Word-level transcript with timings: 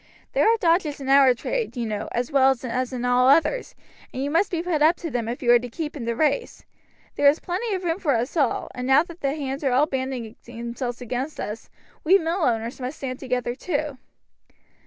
There 0.33 0.51
are 0.51 0.57
dodges 0.57 0.99
in 0.99 1.09
our 1.09 1.35
trade, 1.35 1.77
you 1.77 1.85
know, 1.85 2.09
as 2.11 2.31
well 2.31 2.55
as 2.63 2.91
in 2.91 3.05
all 3.05 3.27
others, 3.29 3.75
and 4.11 4.23
you 4.23 4.31
must 4.31 4.49
be 4.49 4.63
put 4.63 4.81
up 4.81 4.95
to 4.95 5.11
them 5.11 5.27
if 5.27 5.43
you 5.43 5.51
are 5.51 5.59
to 5.59 5.69
keep 5.69 5.93
up 5.93 5.97
in 5.97 6.05
the 6.05 6.15
race. 6.15 6.65
There 7.17 7.27
is 7.29 7.39
plenty 7.39 7.75
of 7.75 7.83
room 7.83 7.99
for 7.99 8.15
us 8.15 8.35
all, 8.35 8.71
and 8.73 8.87
now 8.87 9.03
that 9.03 9.21
the 9.21 9.35
hands 9.35 9.63
are 9.63 9.71
all 9.73 9.85
banding 9.85 10.37
themselves 10.43 11.01
against 11.01 11.39
us, 11.39 11.69
we 12.03 12.17
mill 12.17 12.41
owners 12.41 12.81
must 12.81 12.97
stand 12.97 13.19
together 13.19 13.53
too." 13.53 13.99